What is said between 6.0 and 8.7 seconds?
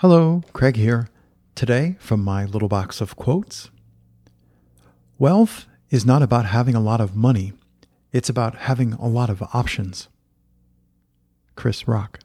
not about having a lot of money, it's about